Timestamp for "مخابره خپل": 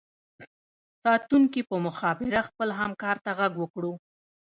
1.85-2.69